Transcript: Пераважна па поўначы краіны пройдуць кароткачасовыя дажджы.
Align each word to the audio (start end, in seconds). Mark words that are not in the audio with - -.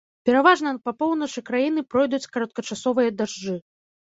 Пераважна 0.27 0.71
па 0.87 0.93
поўначы 1.01 1.43
краіны 1.49 1.83
пройдуць 1.91 2.23
кароткачасовыя 2.39 3.09
дажджы. 3.19 3.55